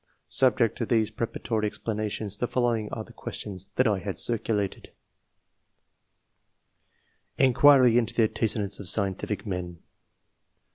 Sub 0.29 0.57
ject 0.57 0.79
to 0.79 0.85
these 0.87 1.11
preparatory 1.11 1.67
explanations, 1.67 2.39
the 2.39 2.47
following 2.47 2.89
are 2.91 3.03
the 3.03 3.13
questions 3.13 3.67
that 3.75 3.85
I 3.85 4.11
circulated:— 4.13 4.89
INQUIRY 7.37 7.99
INTO 7.99 8.15
THE 8.15 8.23
ANTECEDENTS 8.23 8.79
OF 8.79 8.87
SCIENTIFIC 8.87 9.45
MEN. 9.45 9.77